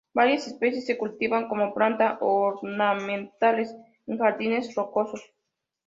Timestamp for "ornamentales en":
2.21-4.17